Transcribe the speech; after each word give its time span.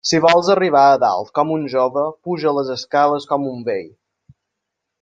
Si 0.09 0.19
vols 0.25 0.47
arribar 0.53 0.85
a 0.93 0.95
dalt 1.03 1.29
com 1.39 1.51
un 1.57 1.67
jove, 1.73 2.05
puja 2.29 2.55
les 2.59 2.73
escales 2.77 3.29
com 3.35 3.49
un 3.51 3.61
vell. 3.69 3.87